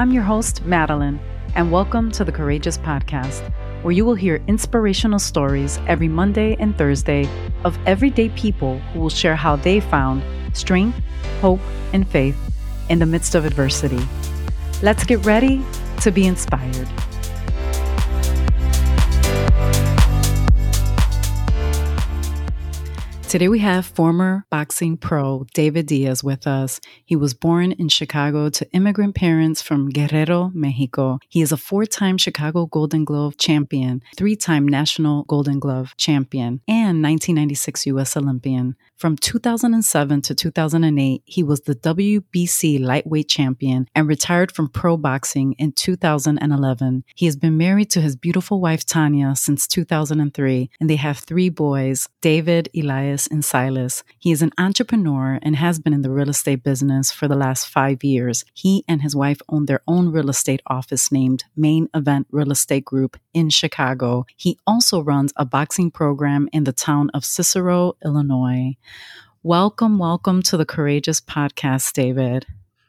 [0.00, 1.20] I'm your host, Madeline,
[1.54, 3.46] and welcome to the Courageous Podcast,
[3.82, 7.28] where you will hear inspirational stories every Monday and Thursday
[7.64, 10.22] of everyday people who will share how they found
[10.54, 10.98] strength,
[11.42, 11.60] hope,
[11.92, 12.38] and faith
[12.88, 14.00] in the midst of adversity.
[14.80, 15.62] Let's get ready
[16.00, 16.88] to be inspired.
[23.30, 26.80] Today we have former boxing pro David Diaz with us.
[27.04, 31.20] He was born in Chicago to immigrant parents from Guerrero, Mexico.
[31.28, 36.60] He is a four time Chicago Golden Glove champion, three time National Golden Glove champion,
[36.66, 38.16] and 1996 U.S.
[38.16, 38.74] Olympian.
[38.96, 45.52] From 2007 to 2008, he was the WBC lightweight champion and retired from pro boxing
[45.52, 47.04] in 2011.
[47.14, 51.48] He has been married to his beautiful wife Tanya since 2003, and they have three
[51.48, 54.04] boys David, Elias, and Silas.
[54.18, 57.68] He is an entrepreneur and has been in the real estate business for the last
[57.68, 58.44] five years.
[58.52, 62.84] He and his wife own their own real estate office named Main Event Real Estate
[62.84, 64.26] Group in Chicago.
[64.36, 68.76] He also runs a boxing program in the town of Cicero, Illinois.
[69.42, 72.46] Welcome, welcome to the Courageous Podcast, David.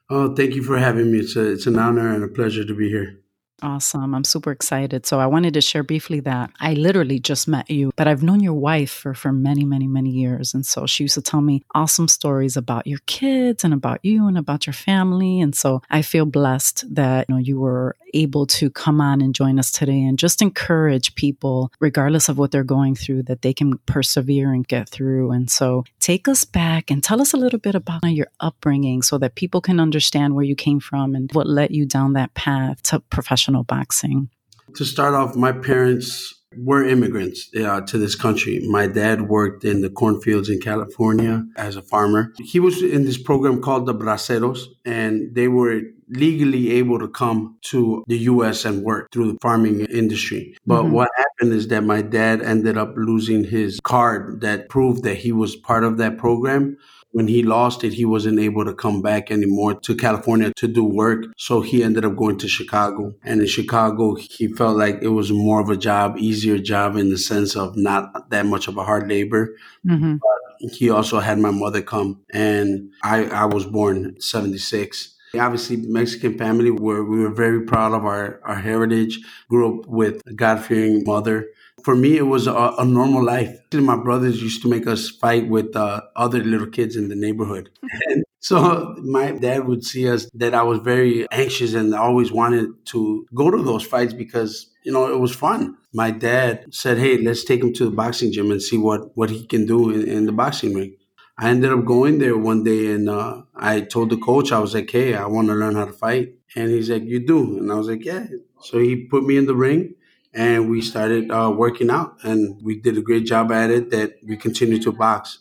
[0.09, 1.19] Oh, thank you for having me.
[1.19, 3.20] It's a, it's an honor and a pleasure to be here.
[3.63, 4.15] Awesome.
[4.15, 5.05] I'm super excited.
[5.05, 8.39] So I wanted to share briefly that I literally just met you, but I've known
[8.39, 10.55] your wife for, for many, many, many years.
[10.55, 14.27] And so she used to tell me awesome stories about your kids and about you
[14.27, 15.39] and about your family.
[15.41, 19.35] And so I feel blessed that you know you were able to come on and
[19.35, 23.53] join us today and just encourage people, regardless of what they're going through, that they
[23.53, 25.31] can persevere and get through.
[25.31, 29.17] And so take us back and tell us a little bit about your upbringing so
[29.17, 32.81] that people can understand where you came from and what led you down that path
[32.83, 34.29] to professional boxing.
[34.75, 38.59] To start off, my parents were immigrants uh, to this country.
[38.67, 42.33] My dad worked in the cornfields in California as a farmer.
[42.39, 47.57] He was in this program called the Braceros, and they were legally able to come
[47.61, 50.57] to the US and work through the farming industry.
[50.65, 50.93] But mm-hmm.
[50.93, 55.31] what happened is that my dad ended up losing his card that proved that he
[55.31, 56.77] was part of that program
[57.11, 60.83] when he lost it, he wasn't able to come back anymore to California to do
[60.83, 61.25] work.
[61.37, 63.13] So he ended up going to Chicago.
[63.23, 67.09] And in Chicago, he felt like it was more of a job, easier job in
[67.09, 69.55] the sense of not that much of a hard labor.
[69.85, 70.17] Mm-hmm.
[70.17, 75.17] But he also had my mother come and I, I was born 76.
[75.33, 80.21] Obviously, Mexican family, where we were very proud of our, our heritage, grew up with
[80.27, 81.47] a God fearing mother
[81.83, 83.57] for me, it was a, a, normal life.
[83.73, 87.69] My brothers used to make us fight with uh, other little kids in the neighborhood.
[88.07, 92.69] And so my dad would see us that I was very anxious and always wanted
[92.87, 95.77] to go to those fights because, you know, it was fun.
[95.93, 99.29] My dad said, Hey, let's take him to the boxing gym and see what, what
[99.29, 100.95] he can do in, in the boxing ring.
[101.37, 104.73] I ended up going there one day and uh, I told the coach, I was
[104.73, 106.33] like, Hey, I want to learn how to fight.
[106.55, 107.57] And he's like, You do?
[107.57, 108.25] And I was like, Yeah.
[108.61, 109.93] So he put me in the ring
[110.33, 114.15] and we started uh, working out and we did a great job at it that
[114.25, 115.39] we continue to box.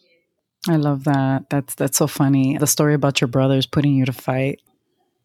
[0.69, 1.49] I love that.
[1.49, 2.59] That's that's so funny.
[2.59, 4.61] The story about your brothers putting you to fight.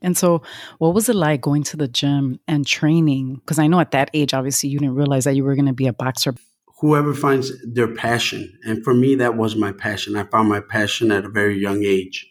[0.02, 0.44] And so
[0.78, 3.36] what was it like going to the gym and training?
[3.36, 5.74] Because i know at that age obviously you didn't realize that you were going to
[5.74, 6.36] be a boxer.
[6.80, 10.16] Whoever finds their passion and for me that was my passion.
[10.16, 12.28] I found my passion at a very young age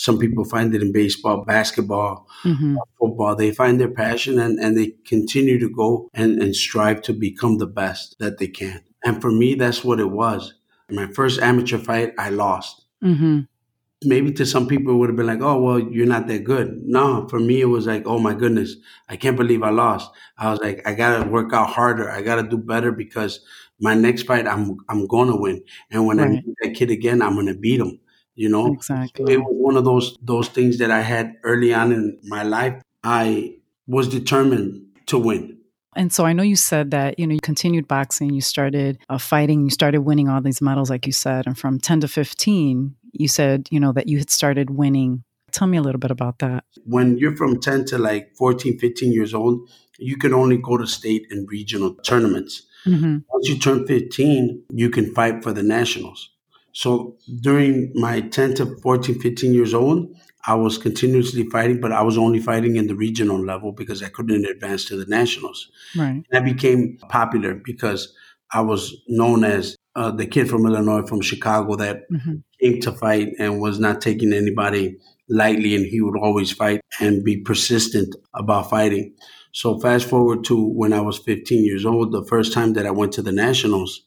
[0.00, 2.78] some people find it in baseball, basketball, mm-hmm.
[2.98, 3.36] football.
[3.36, 7.58] They find their passion and, and they continue to go and, and strive to become
[7.58, 8.80] the best that they can.
[9.04, 10.54] And for me, that's what it was.
[10.90, 12.86] My first amateur fight, I lost.
[13.04, 13.40] Mm-hmm.
[14.06, 16.80] Maybe to some people, it would have been like, oh, well, you're not that good.
[16.82, 18.76] No, for me, it was like, oh my goodness,
[19.10, 20.10] I can't believe I lost.
[20.38, 22.10] I was like, I got to work out harder.
[22.10, 23.40] I got to do better because
[23.78, 25.62] my next fight, I'm, I'm going to win.
[25.90, 26.28] And when right.
[26.28, 28.00] I meet that kid again, I'm going to beat him
[28.34, 31.92] you know exactly it was one of those those things that i had early on
[31.92, 33.54] in my life i
[33.86, 35.56] was determined to win
[35.96, 39.18] and so I know you said that, you know, you continued boxing, you started uh,
[39.18, 41.46] fighting, you started winning all these medals, like you said.
[41.46, 45.24] And from 10 to 15, you said, you know, that you had started winning.
[45.50, 46.62] Tell me a little bit about that.
[46.84, 49.68] When you're from 10 to like 14, 15 years old,
[49.98, 52.62] you can only go to state and regional tournaments.
[52.86, 53.18] Mm-hmm.
[53.28, 56.30] Once you turn 15, you can fight for the nationals.
[56.72, 60.14] So during my 10 to 14, 15 years old,
[60.46, 64.08] I was continuously fighting, but I was only fighting in the regional level because I
[64.08, 65.70] couldn't advance to the nationals.
[65.96, 66.24] Right.
[66.30, 68.14] And I became popular because
[68.52, 72.36] I was known as uh, the kid from Illinois, from Chicago, that mm-hmm.
[72.60, 74.96] came to fight and was not taking anybody
[75.28, 79.14] lightly, and he would always fight and be persistent about fighting.
[79.52, 82.90] So fast forward to when I was 15 years old, the first time that I
[82.90, 84.02] went to the nationals,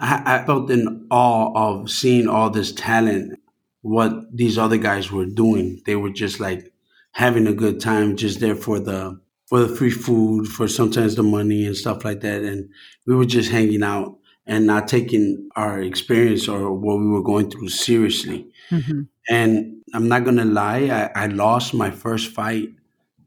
[0.00, 3.40] I, I felt in awe of seeing all this talent,
[3.82, 5.80] what these other guys were doing.
[5.86, 6.72] They were just like
[7.12, 11.22] having a good time, just there for the for the free food, for sometimes the
[11.22, 12.42] money and stuff like that.
[12.42, 12.68] And
[13.06, 17.50] we were just hanging out and not taking our experience or what we were going
[17.50, 18.46] through seriously.
[18.70, 19.02] Mm-hmm.
[19.30, 22.70] And I'm not gonna lie, I, I lost my first fight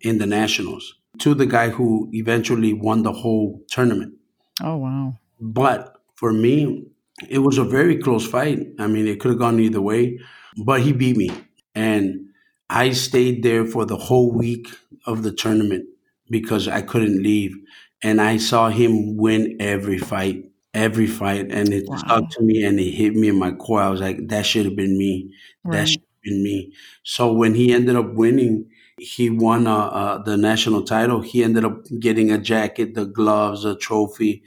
[0.02, 4.16] in the nationals to the guy who eventually won the whole tournament.
[4.64, 5.18] Oh wow.
[5.40, 6.86] But for me,
[7.30, 8.60] it was a very close fight.
[8.80, 10.20] I mean, it could have gone either way,
[10.66, 11.32] but he beat me.
[11.76, 12.30] And
[12.70, 14.70] I stayed there for the whole week
[15.08, 15.88] of the tournament
[16.30, 17.56] because I couldn't leave.
[18.04, 21.52] And I saw him win every fight, every fight.
[21.52, 22.00] And it Wow.
[22.00, 23.82] stuck to me and it hit me in my core.
[23.82, 25.34] I was like, that should have been me.
[25.72, 26.74] That should have been me.
[27.04, 31.22] So when he ended up winning, he won uh, uh, the national title.
[31.22, 34.44] He ended up getting a jacket, the gloves, a trophy.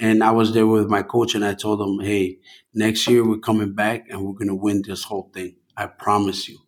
[0.00, 2.38] And I was there with my coach and I told him, hey,
[2.74, 5.56] next year we're coming back and we're going to win this whole thing.
[5.76, 6.58] I promise you.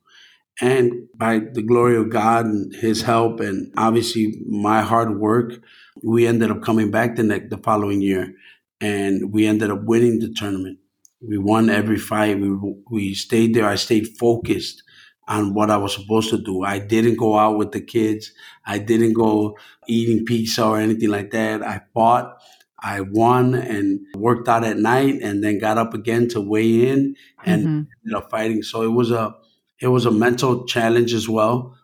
[0.61, 5.55] And by the glory of God and His help, and obviously my hard work,
[6.03, 8.35] we ended up coming back the next the following year,
[8.81, 10.79] and we ended up winning the tournament.
[11.27, 12.39] We won every fight.
[12.41, 12.51] We
[12.91, 13.67] we stayed there.
[13.67, 14.83] I stayed focused
[15.27, 16.63] on what I was supposed to do.
[16.63, 18.33] I didn't go out with the kids.
[18.67, 19.57] I didn't go
[19.89, 21.63] eating pizza or anything like that.
[21.63, 22.41] I fought.
[22.83, 27.15] I won and worked out at night, and then got up again to weigh in
[27.45, 27.87] and Mhm.
[28.05, 28.63] ended up fighting.
[28.63, 29.35] So it was a
[29.81, 31.75] it was a mental challenge as well.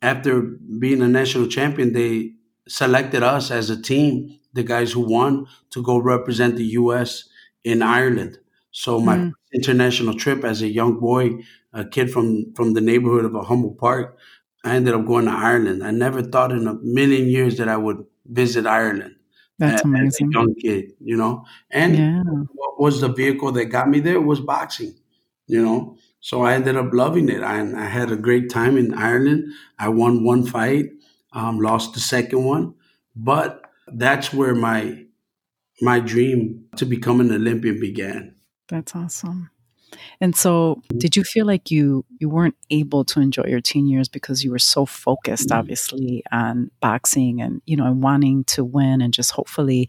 [0.00, 0.40] After
[0.78, 2.34] being a national champion, they
[2.68, 4.12] selected us as a team,
[4.52, 7.24] the guys who won, to go represent the U.S.
[7.64, 8.38] in Ireland.
[8.70, 9.32] So my Mm.
[9.52, 11.24] international trip as a young boy,
[11.72, 14.16] a kid from from the neighborhood of a Humboldt Park,
[14.64, 15.82] I ended up going to Ireland.
[15.82, 19.14] I never thought in a million years that I would visit Ireland
[19.58, 20.32] That's a- as a amazing.
[20.32, 21.44] young kid, you know.
[21.70, 22.22] And Yeah.
[22.54, 24.94] what was the vehicle that got me there was boxing,
[25.46, 25.96] you know.
[26.20, 27.42] So I ended up loving it.
[27.42, 29.52] I, I had a great time in Ireland.
[29.78, 30.90] I won one fight,
[31.32, 32.74] um, lost the second one,
[33.16, 33.62] but
[33.92, 35.04] that's where my
[35.80, 38.34] my dream to become an Olympian began.
[38.68, 39.50] That's awesome.
[40.20, 44.08] And so, did you feel like you you weren't able to enjoy your teen years
[44.08, 45.56] because you were so focused, mm.
[45.56, 49.88] obviously, on boxing and you know, and wanting to win and just hopefully,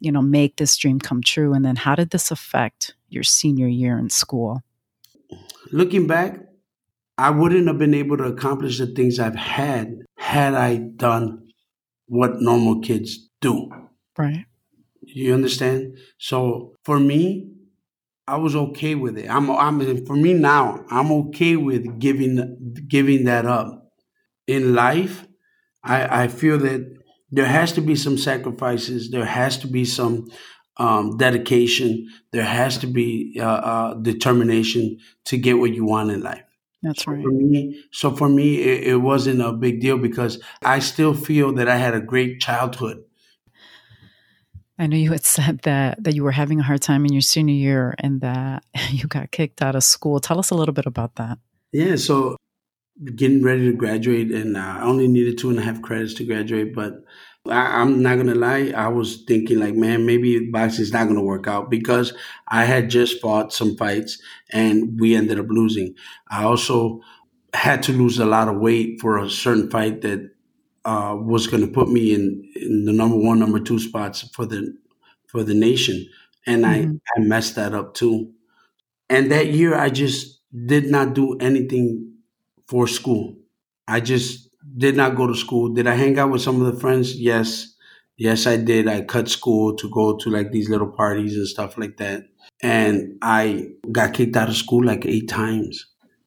[0.00, 1.54] you know, make this dream come true?
[1.54, 4.62] And then, how did this affect your senior year in school?
[5.70, 6.38] Looking back,
[7.18, 11.48] I wouldn't have been able to accomplish the things I've had had I done
[12.06, 13.70] what normal kids do.
[14.16, 14.44] Right.
[15.02, 15.96] You understand?
[16.18, 17.48] So for me,
[18.26, 19.28] I was okay with it.
[19.28, 20.84] I'm, I'm for me now.
[20.90, 23.90] I'm okay with giving giving that up.
[24.46, 25.26] In life,
[25.84, 26.96] I, I feel that
[27.30, 29.10] there has to be some sacrifices.
[29.10, 30.28] There has to be some
[30.76, 32.08] um, dedication.
[32.32, 36.44] There has to be uh, uh, determination to get what you want in life.
[36.82, 37.22] That's So right.
[37.22, 41.52] for me, so for me, it, it wasn't a big deal because I still feel
[41.54, 43.04] that I had a great childhood.
[44.78, 47.22] I know you had said that that you were having a hard time in your
[47.22, 50.20] senior year and that you got kicked out of school.
[50.20, 51.38] Tell us a little bit about that.
[51.72, 52.36] Yeah, so
[53.14, 56.24] getting ready to graduate, and uh, I only needed two and a half credits to
[56.24, 56.74] graduate.
[56.74, 57.04] But
[57.48, 61.46] I, I'm not gonna lie, I was thinking like, man, maybe boxing's not gonna work
[61.46, 62.12] out because
[62.48, 64.20] I had just fought some fights
[64.50, 65.94] and we ended up losing.
[66.30, 67.00] I also
[67.54, 70.31] had to lose a lot of weight for a certain fight that
[70.84, 74.46] uh, was going to put me in, in the number one, number two spots for
[74.46, 74.74] the
[75.28, 76.06] for the nation,
[76.46, 77.00] and I Mhm.
[77.16, 78.32] I messed that up too.
[79.08, 82.12] And that year, I just did not do anything
[82.66, 83.36] for school.
[83.88, 85.68] I just did not go to school.
[85.72, 87.16] Did I hang out with some of the friends?
[87.20, 87.68] Yes.
[88.16, 88.88] Yes, I did.
[88.88, 92.24] I cut school to go to like these little parties and stuff like that.
[92.62, 95.86] And I got kicked out of school like eight times.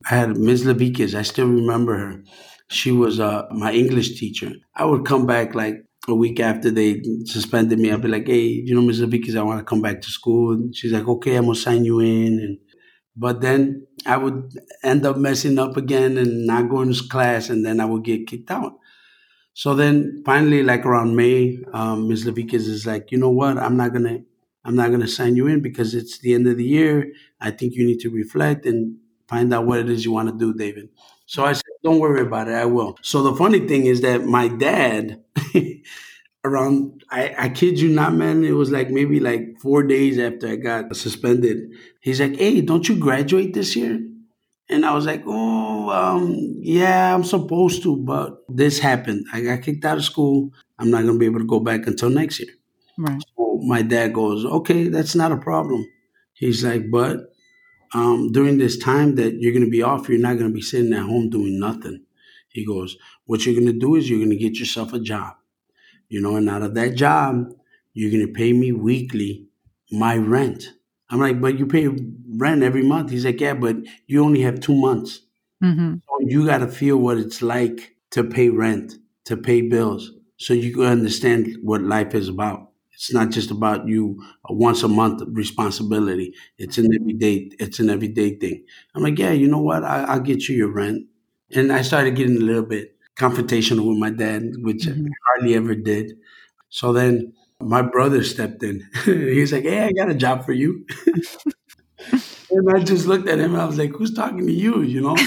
[0.09, 0.65] I had Ms.
[0.65, 1.15] Levikas.
[1.15, 2.23] I still remember her.
[2.69, 4.51] She was uh, my English teacher.
[4.75, 7.91] I would come back like a week after they suspended me.
[7.91, 9.01] I'd be like, hey, you know, Ms.
[9.01, 10.53] Levikas, I want to come back to school.
[10.53, 12.39] And she's like, okay, I'm going to sign you in.
[12.39, 12.57] And
[13.15, 14.53] but then I would
[14.83, 18.27] end up messing up again and not going to class, and then I would get
[18.27, 18.73] kicked out.
[19.53, 22.25] So then finally, like around May, um, Ms.
[22.25, 23.57] Levikas is like, you know what?
[23.57, 24.19] I'm not gonna,
[24.65, 27.11] I'm not gonna sign you in because it's the end of the year.
[27.41, 28.97] I think you need to reflect and
[29.29, 30.89] find out what it is you want to do, David.
[31.25, 32.53] So I said, don't worry about it.
[32.53, 32.97] I will.
[33.01, 35.23] So the funny thing is that my dad,
[36.45, 40.47] around, I, I kid you not, man, it was like maybe like four days after
[40.47, 41.71] I got suspended.
[42.01, 43.99] He's like, hey, don't you graduate this year?
[44.69, 49.25] And I was like, oh, um, yeah, I'm supposed to, but this happened.
[49.31, 50.51] I got kicked out of school.
[50.79, 52.49] I'm not going to be able to go back until next year.
[52.97, 53.21] Right.
[53.37, 55.85] So my dad goes, okay, that's not a problem.
[56.33, 57.34] He's like, but
[57.93, 60.61] um, during this time that you're going to be off, you're not going to be
[60.61, 62.03] sitting at home doing nothing.
[62.49, 65.35] He goes, What you're going to do is you're going to get yourself a job,
[66.09, 67.53] you know, and out of that job,
[67.93, 69.47] you're going to pay me weekly
[69.91, 70.73] my rent.
[71.09, 71.89] I'm like, But you pay
[72.37, 73.11] rent every month.
[73.11, 73.77] He's like, Yeah, but
[74.07, 75.21] you only have two months.
[75.63, 75.95] Mm-hmm.
[76.07, 80.53] So you got to feel what it's like to pay rent, to pay bills, so
[80.53, 82.64] you can understand what life is about.
[82.95, 86.33] It's not just about you a once a month responsibility.
[86.57, 87.51] It's an everyday.
[87.59, 88.63] It's an everyday thing.
[88.95, 89.83] I'm like, yeah, you know what?
[89.83, 91.05] I, I'll get you your rent.
[91.51, 95.07] And I started getting a little bit confrontational with my dad, which Mhm.
[95.07, 96.13] I hardly ever did.
[96.69, 98.83] So then my brother stepped in.
[99.05, 100.85] He's like, hey, I got a job for you.
[102.51, 103.53] and I just looked at him.
[103.53, 104.81] And I was like, who's talking to you?
[104.81, 105.17] You know.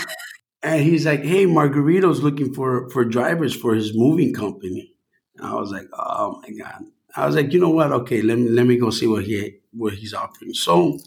[0.63, 4.95] And he's like, "Hey, Margarito's looking for for drivers for his moving company."
[5.37, 6.85] And I was like, "Oh my god!"
[7.17, 7.93] I was like, "You know what?
[7.93, 10.99] Okay, let me let me go see what he what he's offering." So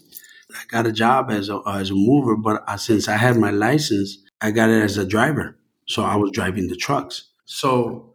[0.50, 3.50] I got a job as a as a mover, but uh, since I had my
[3.50, 5.56] license, I got it as a driver.
[5.86, 7.28] So I was driving the trucks.
[7.44, 8.14] So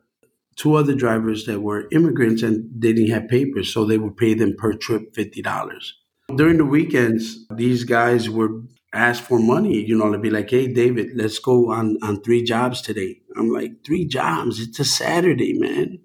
[0.56, 4.34] two other drivers that were immigrants and they didn't have papers, so they would pay
[4.34, 5.94] them per trip fifty dollars.
[6.36, 8.62] During the weekends, these guys were
[8.94, 9.86] asked for money.
[9.86, 13.51] You know, to be like, "Hey, David, let's go on on three jobs today." I'm
[13.53, 14.60] like, three jobs?
[14.60, 16.00] It's a Saturday, man."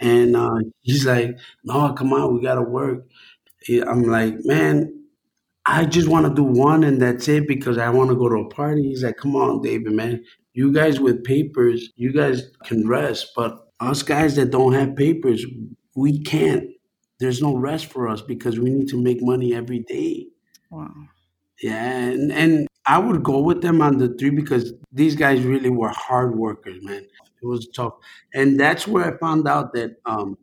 [0.00, 3.06] And uh, he's like, "No, come on, we gotta work."
[3.70, 5.04] I'm like, "Man,
[5.66, 8.36] I just want to do one and that's it because I want to go to
[8.36, 10.24] a party." He's like, "Come on, David, man.
[10.54, 15.44] You guys with papers, you guys can rest, but us guys that don't have papers,
[15.96, 16.70] we can't.
[17.20, 20.28] There's no rest for us because we need to make money every day."
[20.70, 20.92] Wow.
[21.62, 25.70] Yeah, and, and I would go with them on the three because these guys really
[25.70, 27.06] were hard workers, man.
[27.44, 27.94] It was tough,
[28.32, 30.36] and that's where I found out that um,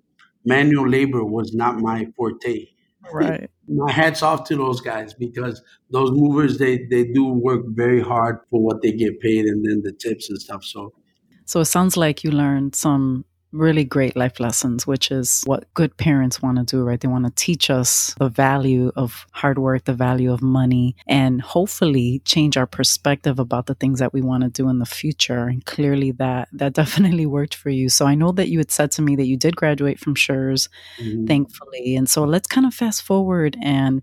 [0.45, 2.67] manual labor was not my forte.
[3.11, 3.49] Right.
[3.67, 8.39] My hats off to those guys because those movers they they do work very hard
[8.49, 10.63] for what they get paid, and then the tips and stuff.
[10.63, 10.93] So
[11.45, 15.95] So it sounds like you learned some really great life lessons, which is what good
[15.97, 16.99] parents want to do, right?
[16.99, 21.41] They want to teach us the value of hard work, the value of money, and
[21.41, 25.47] hopefully change our perspective about the things that we want to do in the future.
[25.47, 27.89] And clearly that that definitely worked for you.
[27.89, 30.69] So I know that you had said to me that you did graduate from Schurz,
[30.99, 31.27] mhm.
[31.27, 31.95] thankfully.
[31.95, 34.01] And so let's kind of fast forward and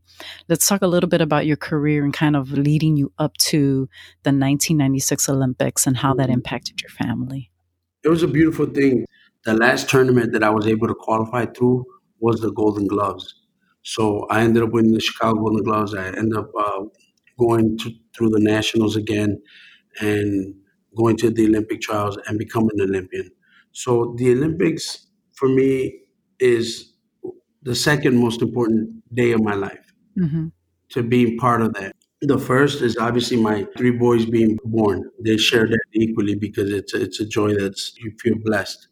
[0.48, 3.88] let's talk a little bit about your career and kind of leading you up to
[4.24, 6.34] the 1996 Olympics and how that Mhm.
[6.34, 7.50] impacted your family.
[8.04, 9.04] it was a beautiful thing.
[9.44, 11.84] The last tournament that I was able to qualify through
[12.20, 13.34] was the Golden Gloves.
[13.82, 15.94] So I ended up winning the Chicago Golden Gloves.
[15.94, 16.82] I ended up uh,
[17.38, 19.40] going to, through the nationals again
[20.00, 20.54] and
[20.96, 23.30] going to the Olympic trials and becoming an Olympian.
[23.72, 26.00] So the Olympics for me
[26.40, 26.92] is
[27.62, 30.46] the second most important day of my life hmm
[30.90, 31.94] to be part of that.
[32.22, 35.10] The first is obviously my three boys being born.
[35.22, 38.87] They share that equally because it's it's a joy that's you feel blessed.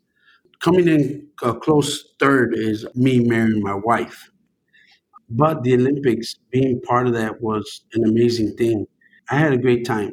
[0.60, 4.30] Coming in a close third is me marrying my wife.
[5.28, 8.86] But the Olympics being part of that was an amazing thing.
[9.30, 10.12] I had a great time.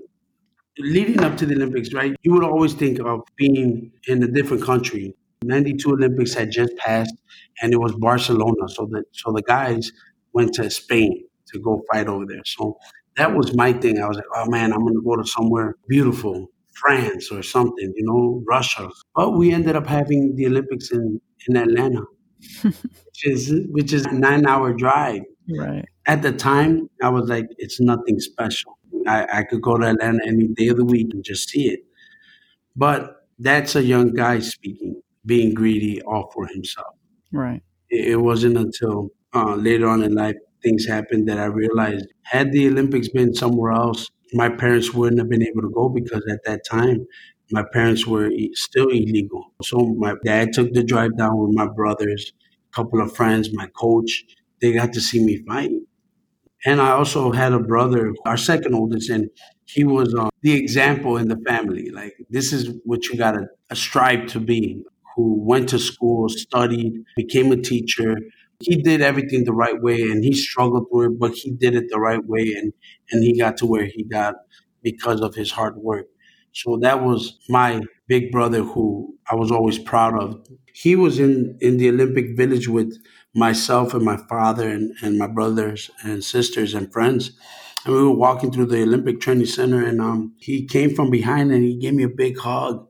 [0.79, 2.15] Leading up to the Olympics, right?
[2.23, 5.15] You would always think of being in a different country.
[5.43, 7.13] 92 Olympics had just passed
[7.62, 8.67] and it was Barcelona.
[8.69, 9.91] So the so the guys
[10.33, 12.43] went to Spain to go fight over there.
[12.45, 12.77] So
[13.17, 14.01] that was my thing.
[14.01, 16.47] I was like, oh man, I'm gonna go to somewhere beautiful,
[16.83, 18.89] France or something, you know, Russia.
[19.15, 22.03] But we ended up having the Olympics in, in Atlanta,
[22.63, 25.21] which is which is a nine hour drive.
[25.57, 25.85] Right.
[26.07, 28.77] At the time, I was like, it's nothing special.
[29.07, 31.81] I, I could go to Atlanta any day of the week and just see it.
[32.75, 36.95] But that's a young guy speaking, being greedy all for himself.
[37.31, 37.61] Right.
[37.89, 42.51] It, it wasn't until uh, later on in life things happened that I realized had
[42.51, 46.43] the Olympics been somewhere else, my parents wouldn't have been able to go because at
[46.45, 47.05] that time
[47.51, 49.53] my parents were still illegal.
[49.61, 52.31] So my dad took the drive down with my brothers,
[52.71, 54.23] a couple of friends, my coach.
[54.61, 55.71] They got to see me fight.
[56.65, 59.29] And I also had a brother, our second oldest, and
[59.65, 61.89] he was uh, the example in the family.
[61.89, 64.81] Like, this is what you got to strive to be.
[65.15, 68.17] Who went to school, studied, became a teacher.
[68.63, 71.86] He did everything the right way and he struggled through it, but he did it
[71.89, 72.74] the right way and,
[73.12, 74.36] and he got to where he got
[74.82, 76.08] because of his hard work.
[76.53, 80.46] So that was my big brother who I was always proud of.
[80.74, 82.93] He was in, in the Olympic Village with
[83.34, 87.32] myself and my father and, and my brothers and sisters and friends.
[87.86, 91.51] And we were walking through the Olympic Training Center and um, he came from behind
[91.51, 92.88] and he gave me a big hug.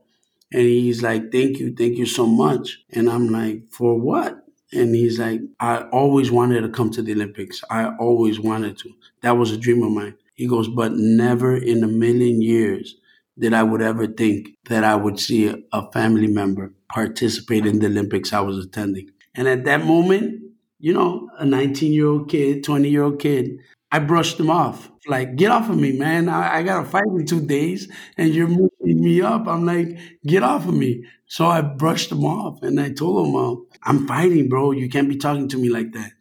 [0.52, 2.80] And he's like, Thank you, thank you so much.
[2.92, 4.43] And I'm like, For what?
[4.76, 7.64] And he's like, I always wanted to come to the Olympics.
[7.70, 8.90] I always wanted to.
[9.22, 10.16] That was a dream of mine.
[10.36, 12.96] He goes, But never in a million years
[13.38, 17.80] did I would ever think that I would see a, a family member participate in
[17.80, 19.10] the Olympics I was attending.
[19.36, 20.42] And at that moment,
[20.80, 23.60] you know, a 19 year old kid, 20 year old kid,
[23.92, 24.92] I brushed him off.
[25.08, 26.30] Like, get off of me, man.
[26.30, 28.70] I, I got to fight in two days and you're moving
[29.04, 29.48] me up.
[29.48, 31.06] I'm like, get off of me.
[31.28, 34.72] So I brushed him off and I told him, uh, I'm fighting, bro.
[34.72, 36.12] You can't be talking to me like that.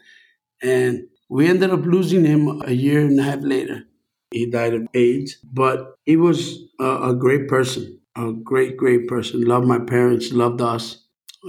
[0.62, 3.84] And we ended up losing him a year and a half later.
[4.30, 9.42] He died of AIDS, but he was a, a great person, a great, great person.
[9.42, 10.98] Loved my parents, loved us.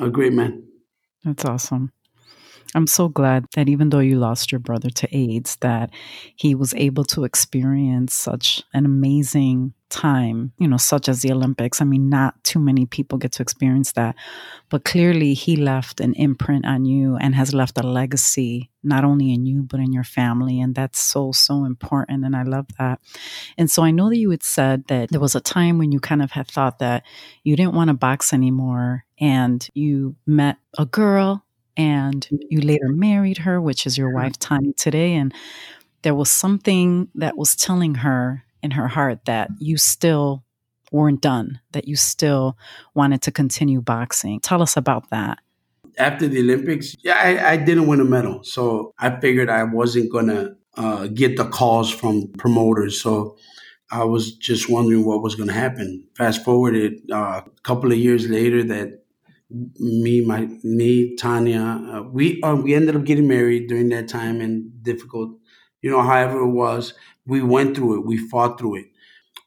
[0.01, 0.63] A great man.
[1.23, 1.91] That's awesome.
[2.75, 5.91] I'm so glad that even though you lost your brother to AIDS, that
[6.35, 11.79] he was able to experience such an amazing time, you know, such as the Olympics.
[11.79, 14.15] I mean, not too many people get to experience that,
[14.69, 19.31] but clearly he left an imprint on you and has left a legacy, not only
[19.31, 20.59] in you, but in your family.
[20.59, 22.25] And that's so, so important.
[22.25, 23.01] And I love that.
[23.55, 25.99] And so I know that you had said that there was a time when you
[25.99, 27.03] kind of had thought that
[27.43, 31.45] you didn't want to box anymore and you met a girl
[31.77, 35.13] and you later married her, which is your wife, Tanya, today.
[35.13, 35.33] And
[36.01, 40.43] there was something that was telling her in her heart that you still
[40.91, 42.57] weren't done, that you still
[42.93, 44.39] wanted to continue boxing.
[44.39, 45.39] Tell us about that.
[45.97, 48.43] After the Olympics, yeah, I, I didn't win a medal.
[48.43, 52.99] So I figured I wasn't going to uh, get the calls from promoters.
[52.99, 53.37] So
[53.91, 56.07] I was just wondering what was going to happen.
[56.15, 59.03] Fast forward it uh, a couple of years later that
[59.77, 64.41] me, my me, Tanya, uh, we uh, we ended up getting married during that time
[64.41, 65.37] and difficult,
[65.83, 66.01] you know.
[66.01, 68.05] However, it was we went through it.
[68.05, 68.85] We fought through it.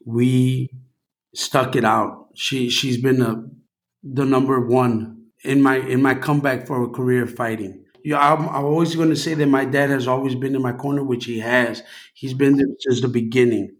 [0.05, 0.71] We
[1.35, 2.29] stuck it out.
[2.35, 3.45] She she's been a,
[4.03, 7.85] the number one in my in my comeback for a career fighting.
[8.05, 10.73] Yeah, I'm, I'm always going to say that my dad has always been in my
[10.73, 11.83] corner, which he has.
[12.15, 13.75] He's been there since the beginning.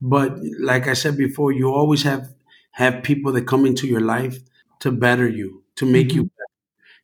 [0.00, 2.28] But like I said before, you always have
[2.72, 4.38] have people that come into your life
[4.80, 6.16] to better you, to make mm-hmm.
[6.16, 6.32] you better.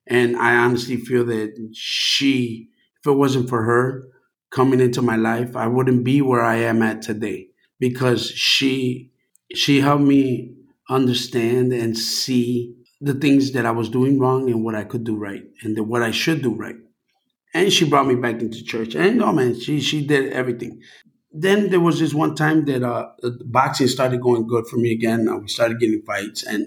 [0.07, 2.69] And I honestly feel that she,
[3.01, 4.09] if it wasn't for her
[4.53, 7.49] coming into my life, I wouldn't be where I am at today
[7.81, 9.11] because she
[9.55, 10.55] she helped me
[10.89, 15.17] understand and see the things that I was doing wrong and what I could do
[15.17, 16.77] right and the, what I should do right.
[17.53, 18.95] And she brought me back into church.
[18.95, 20.81] And oh man, she she did everything.
[21.33, 23.09] Then there was this one time that uh,
[23.47, 25.29] boxing started going good for me again.
[25.29, 26.67] Uh, we started getting fights, and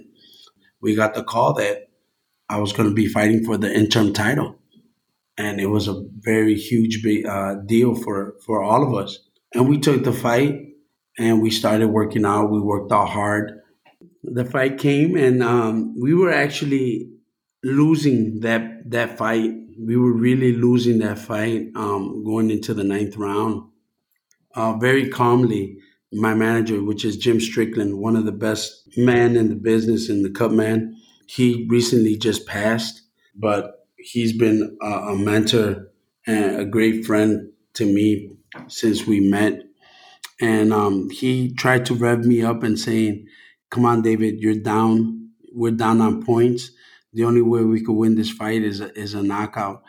[0.82, 1.89] we got the call that
[2.50, 4.60] I was going to be fighting for the interim title,
[5.38, 9.19] and it was a very huge big, uh, deal for for all of us.
[9.54, 10.67] And we took the fight,
[11.17, 12.52] and we started working out.
[12.52, 13.62] We worked out hard.
[14.24, 17.10] The fight came, and um, we were actually
[17.63, 19.52] losing that that fight.
[19.78, 23.69] We were really losing that fight um, going into the ninth round.
[24.56, 25.78] Uh, very calmly,
[26.13, 30.24] my manager, which is Jim Strickland, one of the best men in the business in
[30.24, 30.95] the cutman.
[31.28, 33.02] He recently just passed,
[33.36, 33.75] but
[34.06, 35.91] he's been a, a mentor
[36.28, 38.32] and a great friend to me
[38.68, 39.63] since we met.
[40.41, 43.28] And um, he tried to rev me up and saying,
[43.70, 45.30] "Come on, David, you're down.
[45.54, 46.72] We're down on points.
[47.13, 49.84] The only way we could win this fight is a, is a knockout."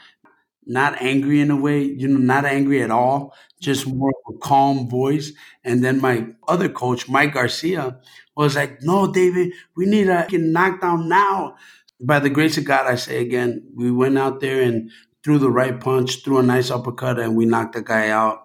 [0.68, 4.38] Not angry in a way, you know, not angry at all, just more of a
[4.38, 5.32] calm voice.
[5.64, 8.00] And then my other coach, Mike Garcia,
[8.36, 11.56] was like, No, David, we need a knockdown now.
[12.00, 14.90] By the grace of God, I say again, we went out there and
[15.24, 18.42] threw the right punch, threw a nice uppercut, and we knocked the guy out.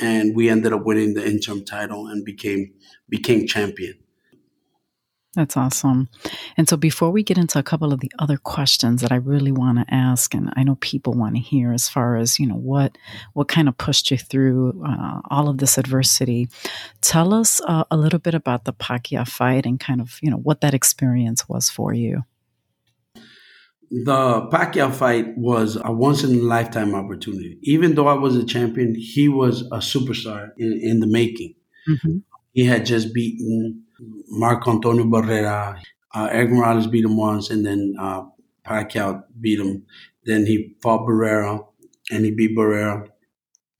[0.00, 2.72] And we ended up winning the interim title and became
[3.08, 3.94] became champion.
[5.34, 6.08] That's awesome.
[6.56, 9.52] And so, before we get into a couple of the other questions that I really
[9.52, 12.56] want to ask, and I know people want to hear, as far as you know,
[12.56, 12.98] what
[13.34, 16.48] what kind of pushed you through uh, all of this adversity,
[17.02, 20.38] tell us uh, a little bit about the Pacquiao fight and kind of you know
[20.38, 22.24] what that experience was for you.
[23.90, 27.58] The Pacquiao fight was a once in a lifetime opportunity.
[27.62, 31.54] Even though I was a champion, he was a superstar in, in the making.
[31.88, 32.18] Mm-hmm.
[32.52, 33.84] He had just beaten
[34.28, 35.80] Marco Antonio Barrera.
[36.14, 38.24] Uh, Erik Morales beat him once, and then uh,
[38.66, 39.86] Pacquiao beat him.
[40.24, 41.66] Then he fought Barrera,
[42.10, 43.08] and he beat Barrera.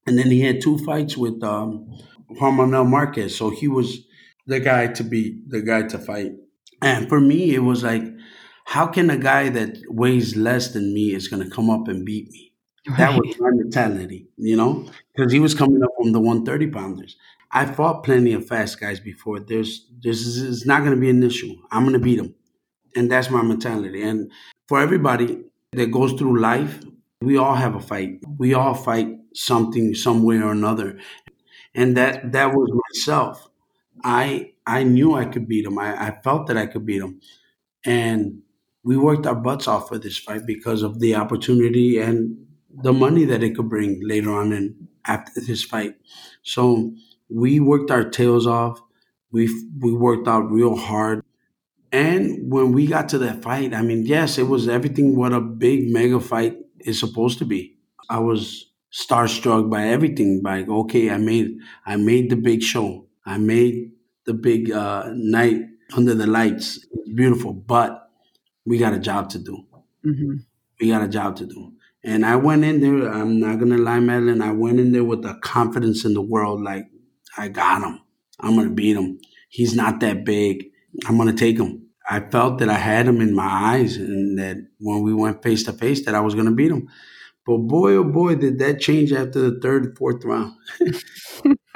[0.07, 1.87] And then he had two fights with um,
[2.29, 3.37] Juan Manuel Marquez.
[3.37, 4.07] So he was
[4.47, 6.33] the guy to beat, the guy to fight.
[6.81, 8.05] And for me, it was like,
[8.69, 12.05] how can a guy that weighs less than me is going to come up and
[12.05, 12.53] beat me?
[12.89, 12.99] Right.
[12.99, 17.17] That was my mentality, you know, because he was coming up from the 130 pounders.
[17.51, 19.41] I fought plenty of fast guys before.
[19.41, 21.55] There's this is not going to be an issue.
[21.71, 22.35] I'm going to beat him.
[22.97, 24.03] and that's my mentality.
[24.03, 24.33] And
[24.69, 26.81] for everybody that goes through life,
[27.23, 28.21] we all have a fight.
[28.39, 30.99] We all fight something some way or another,
[31.75, 33.49] and that that was myself.
[34.05, 35.79] I I knew I could beat him.
[35.79, 37.21] I, I felt that I could beat him.
[37.85, 38.43] And
[38.89, 42.39] we worked our butts off for this fight because of the opportunity and
[42.71, 45.95] the money that it could bring later on and after this fight.
[46.43, 46.95] So
[47.29, 48.81] we worked our tails off.
[49.31, 49.45] We
[49.79, 51.23] we worked out real hard.
[51.93, 55.41] And when we got to that fight, I mean, yes, it was everything what a
[55.41, 57.77] big mega fight is supposed to be.
[58.09, 60.41] I was starstruck by everything.
[60.43, 63.05] By okay, I made I made the big show.
[63.27, 63.93] I made
[64.25, 65.61] the big uh, night
[65.95, 66.87] under the lights.
[66.91, 68.08] It's beautiful, but
[68.69, 69.65] we got a job to do.
[70.05, 70.35] Mm-hmm.
[70.81, 71.73] We got a job to do.
[72.05, 73.11] And I went in there.
[73.13, 74.43] I'm not gonna lie, Madeline.
[74.43, 76.63] I went in there with the confidence in the world.
[76.63, 76.87] Like
[77.37, 78.01] I got him.
[78.41, 79.19] I'm gonna beat him.
[79.49, 80.67] He's not that big.
[81.07, 81.87] I'm gonna take him.
[82.09, 85.65] I felt that I had him in my eyes, and that when we went face
[85.65, 86.89] to face, that I was gonna beat him.
[87.47, 90.53] But boy, oh boy, did that change after the third, fourth round.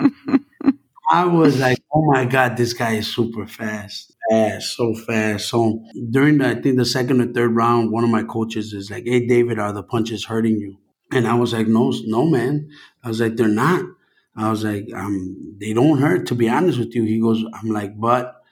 [1.11, 4.12] I was like, oh my God, this guy is super fast.
[4.33, 5.49] Fast, so fast.
[5.49, 8.90] So during the, I think the second or third round, one of my coaches is
[8.90, 10.79] like, Hey David, are the punches hurting you?
[11.11, 12.71] And I was like, No, no, man.
[13.05, 13.85] I was like, They're not.
[14.35, 17.05] I was like, um, they don't hurt, to be honest with you.
[17.05, 18.42] He goes, I'm like, but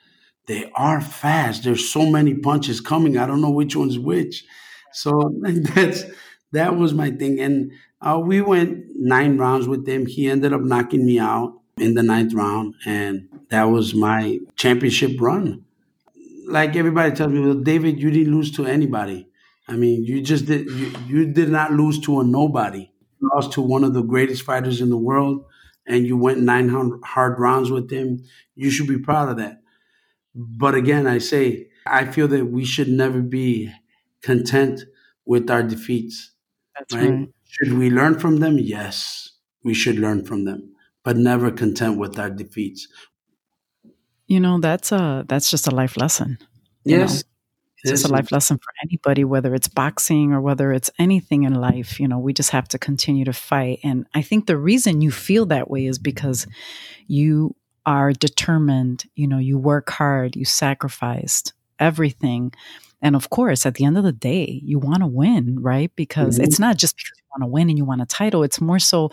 [0.45, 1.63] they are fast.
[1.63, 3.17] There's so many punches coming.
[3.17, 4.45] I don't know which one's which.
[4.93, 6.03] So that's
[6.51, 7.39] that was my thing.
[7.39, 10.05] And uh, we went nine rounds with him.
[10.05, 15.19] He ended up knocking me out in the ninth round, and that was my championship
[15.19, 15.65] run.
[16.51, 19.27] Like everybody tells me, well, David, you didn't lose to anybody.
[19.67, 20.67] I mean, you just did.
[20.69, 22.91] You, you did not lose to a nobody.
[23.19, 25.45] You lost to one of the greatest fighters in the world,
[25.87, 26.69] and you went nine
[27.03, 28.23] hard rounds with him.
[28.55, 29.61] You should be proud of that.
[30.35, 33.71] But again, I say I feel that we should never be
[34.21, 34.81] content
[35.25, 36.31] with our defeats.
[36.77, 37.09] That's right?
[37.09, 37.29] right.
[37.45, 38.57] Should we learn from them?
[38.57, 39.31] Yes,
[39.63, 42.87] we should learn from them, but never content with our defeats.
[44.31, 46.37] You know, that's a that's just a life lesson.
[46.85, 47.15] Yes.
[47.15, 47.21] Know?
[47.83, 51.53] It's just a life lesson for anybody, whether it's boxing or whether it's anything in
[51.53, 51.99] life.
[51.99, 53.79] You know, we just have to continue to fight.
[53.83, 56.47] And I think the reason you feel that way is because
[57.07, 62.53] you are determined, you know, you work hard, you sacrificed everything
[63.01, 65.91] and of course, at the end of the day, you want to win, right?
[65.95, 66.43] Because mm-hmm.
[66.43, 68.43] it's not just because you want to win and you want a title.
[68.43, 69.09] It's more so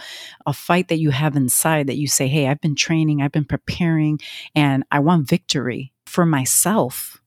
[0.46, 3.46] a fight that you have inside that you say, hey, I've been training, I've been
[3.46, 4.20] preparing,
[4.54, 7.22] and I want victory for myself.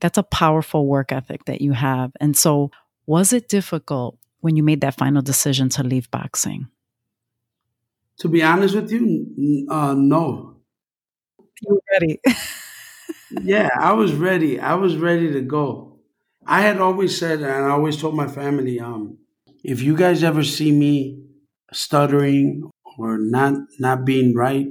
[0.00, 2.12] That's a powerful work ethic that you have.
[2.20, 2.70] And so,
[3.06, 6.68] was it difficult when you made that final decision to leave boxing?
[8.18, 10.56] To be honest with you, uh, no.
[11.62, 12.20] You ready.
[13.30, 14.58] yeah, I was ready.
[14.60, 15.98] I was ready to go.
[16.46, 19.18] I had always said, and I always told my family, um,
[19.62, 21.20] if you guys ever see me
[21.72, 24.68] stuttering or not not being right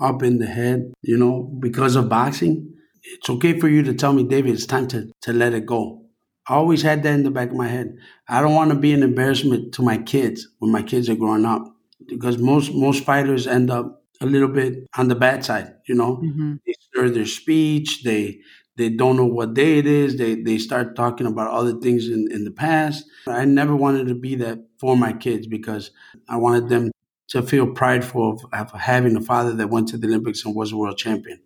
[0.00, 4.12] up in the head, you know, because of boxing, it's okay for you to tell
[4.12, 6.02] me, David, it's time to, to let it go.
[6.48, 7.96] I always had that in the back of my head.
[8.28, 11.44] I don't want to be an embarrassment to my kids when my kids are growing
[11.44, 11.72] up.
[12.06, 16.16] Because most most fighters end up a little bit on the bad side, you know.
[16.16, 16.54] Mm-hmm.
[16.66, 18.40] They slur their speech, they
[18.76, 22.28] they don't know what day it is, they they start talking about other things in,
[22.30, 23.04] in the past.
[23.26, 25.90] I never wanted to be that for my kids because
[26.28, 26.90] I wanted them
[27.28, 30.72] to feel prideful of, of having a father that went to the Olympics and was
[30.72, 31.40] a world champion.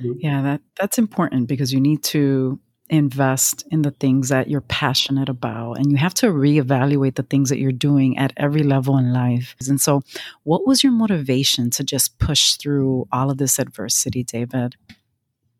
[0.00, 2.58] Yeah, that that's important because you need to
[2.90, 7.48] invest in the things that you're passionate about and you have to reevaluate the things
[7.48, 9.56] that you're doing at every level in life.
[9.68, 10.02] And so,
[10.42, 14.76] what was your motivation to just push through all of this adversity, David?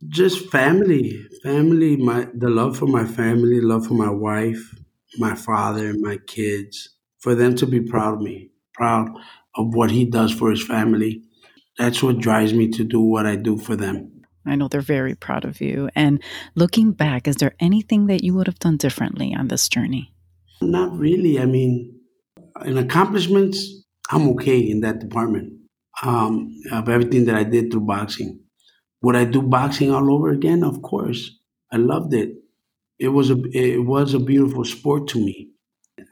[0.07, 4.75] Just family, family, my the love for my family, love for my wife,
[5.19, 9.09] my father, my kids, for them to be proud of me, proud
[9.55, 11.23] of what he does for his family.
[11.79, 14.13] That's what drives me to do what I do for them.
[14.46, 15.88] I know they're very proud of you.
[15.94, 16.22] And
[16.54, 20.12] looking back, is there anything that you would have done differently on this journey?
[20.61, 21.38] Not really.
[21.38, 22.00] I mean,
[22.64, 25.52] in accomplishments, I'm okay in that department
[26.02, 28.40] um, of everything that I did through boxing.
[29.02, 30.62] Would I do boxing all over again?
[30.62, 31.38] Of course.
[31.72, 32.30] I loved it.
[32.98, 35.50] It was a it was a beautiful sport to me.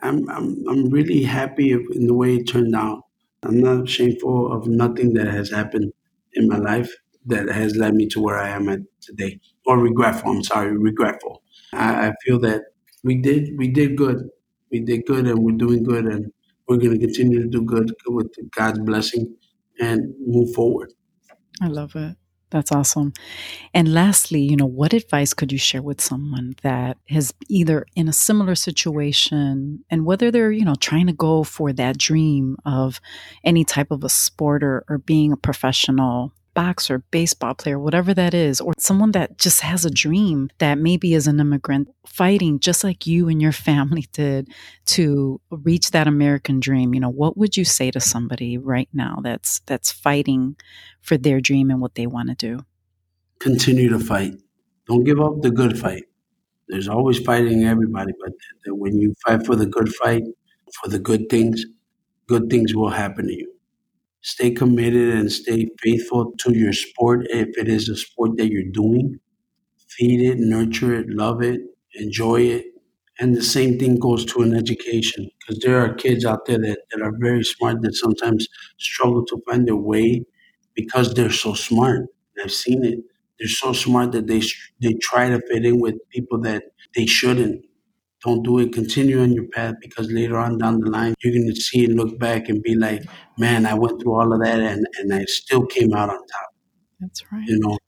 [0.03, 3.03] I'm I'm I'm really happy in the way it turned out.
[3.45, 5.93] I'm not shameful of nothing that has happened
[6.35, 6.93] in my life
[7.27, 9.41] that has led me to where I am at today.
[9.67, 10.31] Or regretful.
[10.31, 11.43] I'm sorry, regretful.
[11.73, 12.63] I, I feel that
[13.05, 14.29] we did we did good.
[14.71, 16.33] We did good, and we're doing good, and
[16.67, 19.37] we're going to continue to do good with God's blessing
[19.81, 20.93] and move forward.
[21.61, 22.17] I love it.
[22.53, 23.15] That's awesome.
[23.73, 28.09] And lastly, you know, what advice could you share with someone that has either in
[28.09, 33.01] a similar situation and whether they're, you know, trying to go for that dream of
[33.43, 38.35] any type of a sport or, or being a professional boxer, baseball player, whatever that
[38.35, 42.85] is, or someone that just has a dream that maybe is an immigrant fighting just
[42.85, 44.49] like you and your family did
[44.87, 49.19] to reach that American dream, you know, what would you say to somebody right now
[49.23, 50.57] that's that's fighting
[51.01, 52.65] for their dream and what they want to do?
[53.39, 54.35] Continue to fight.
[54.87, 56.05] Don't give up the good fight.
[56.69, 58.33] There's always fighting everybody, but
[58.79, 60.23] when you fight for the good fight,
[60.81, 61.65] for the good things,
[62.27, 63.53] good things will happen to you.
[64.23, 68.71] Stay committed and stay faithful to your sport if it is a sport that you're
[68.73, 69.19] doing.
[69.91, 71.61] Feed it, nurture it, love it,
[71.95, 72.67] enjoy it.
[73.21, 76.81] And the same thing goes to an education because there are kids out there that,
[76.91, 80.25] that are very smart that sometimes struggle to find their way
[80.75, 82.07] because they're so smart.
[82.43, 82.99] I've seen it.
[83.39, 84.43] They're so smart that they
[84.81, 87.65] they try to fit in with people that they shouldn't.
[88.25, 88.73] Don't do it.
[88.73, 91.97] Continue on your path because later on down the line, you're going to see and
[91.97, 93.03] look back and be like,
[93.37, 96.55] man, I went through all of that and, and I still came out on top.
[97.01, 97.45] That's right.
[97.47, 97.79] You know,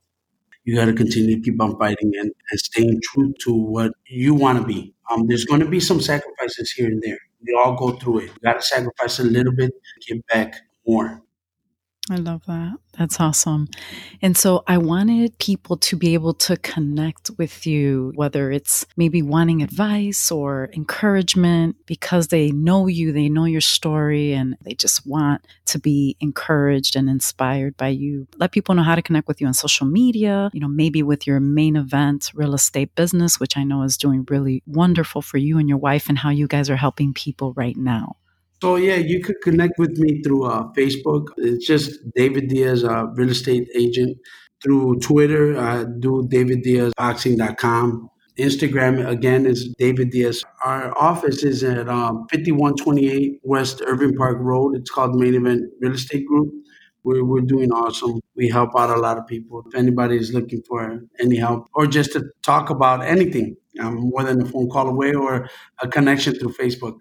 [0.64, 4.35] you got to continue to keep on fighting and, and staying true to what you
[4.35, 4.94] want to be.
[5.11, 7.18] Um, there's going to be some sacrifices here and there.
[7.47, 8.25] We all go through it.
[8.25, 9.73] You got to sacrifice a little bit,
[10.09, 10.55] get back
[10.87, 11.24] more.
[12.11, 12.77] I love that.
[12.99, 13.67] That's awesome.
[14.21, 19.23] And so I wanted people to be able to connect with you, whether it's maybe
[19.23, 25.07] wanting advice or encouragement because they know you, they know your story, and they just
[25.07, 28.29] want to be encouraged and inspired by you.
[28.37, 31.27] Let people know how to connect with you on social media, you know, maybe with
[31.27, 35.57] your main event, real estate business, which I know is doing really wonderful for you
[35.57, 38.17] and your wife, and how you guys are helping people right now.
[38.64, 41.27] So yeah, you could connect with me through uh, Facebook.
[41.37, 44.16] It's just David Diaz, uh, real estate agent.
[44.62, 48.09] Through Twitter, I do daviddiazboxing.com.
[48.38, 50.42] Instagram again is David Diaz.
[50.64, 54.79] Our office is at um, 5128 West Irving Park Road.
[54.79, 56.50] It's called Main Event Real Estate Group.
[57.03, 58.18] We're, we're doing awesome.
[58.35, 59.62] We help out a lot of people.
[59.66, 64.24] If anybody is looking for any help or just to talk about anything, I'm more
[64.24, 65.50] than a phone call away or
[65.83, 66.94] a connection through Facebook.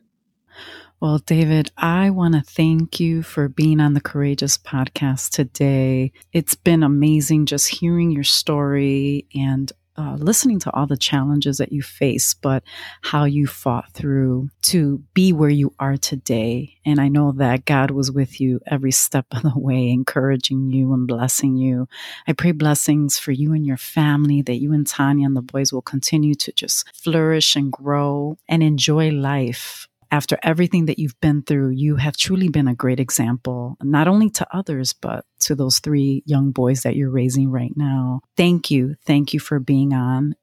[1.03, 6.13] Well, David, I want to thank you for being on the Courageous podcast today.
[6.31, 11.73] It's been amazing just hearing your story and uh, listening to all the challenges that
[11.73, 12.63] you face, but
[13.01, 16.77] how you fought through to be where you are today.
[16.85, 20.93] And I know that God was with you every step of the way, encouraging you
[20.93, 21.89] and blessing you.
[22.29, 25.73] I pray blessings for you and your family, that you and Tanya and the boys
[25.73, 31.41] will continue to just flourish and grow and enjoy life after everything that you've been
[31.41, 35.79] through, you have truly been a great example, not only to others, but to those
[35.79, 38.21] three young boys that you're raising right now.
[38.37, 38.95] Thank you.
[39.07, 40.35] Thank you for being on.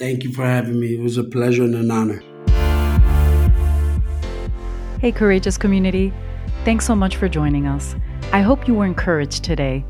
[0.00, 0.94] Thank you for having me.
[0.94, 2.24] It was a pleasure and an honor.
[5.00, 6.12] Hey, courageous community.
[6.64, 7.94] Thanks so much for joining us.
[8.32, 9.84] I hope you were encouraged today.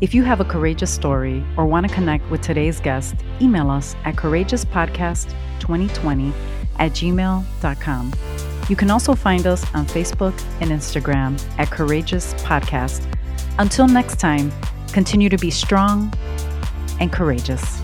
[0.00, 3.94] If you have a courageous story or want to connect with today's guest, email us
[4.06, 6.32] at courageouspodcast2020
[6.78, 8.12] at gmail.com.
[8.70, 13.04] You can also find us on Facebook and Instagram at Courageous Podcast.
[13.58, 14.52] Until next time,
[14.92, 16.14] continue to be strong
[17.00, 17.80] and courageous.